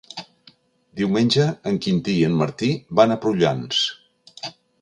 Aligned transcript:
Diumenge 1.01 1.45
en 1.71 1.77
Quintí 1.87 2.17
i 2.21 2.25
en 2.31 2.39
Martí 2.41 2.73
van 3.01 3.15
a 3.15 3.19
Prullans. 3.27 3.87